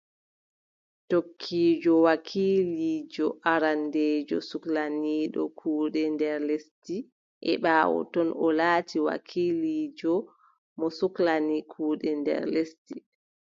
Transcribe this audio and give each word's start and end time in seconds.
Tokkiijo 1.09 1.93
wakiiliijo 2.05 3.27
arandeejo 3.53 4.37
suklaniiɗo 4.49 5.41
kuuɗe 5.59 6.01
nder 6.13 6.37
lesdi, 6.47 6.97
e 7.51 7.51
ɓaawo 7.63 7.97
ton, 8.13 8.29
o 8.45 8.47
laati 8.59 8.97
wakiiliijo 9.07 10.13
mo 10.79 10.87
suklani 10.99 11.57
kuuɗe 11.71 12.09
nder 12.21 12.41
lesdi. 12.53 12.95